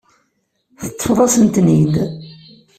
Teṭṭfeḍ-asent-ten-id. 0.83 1.95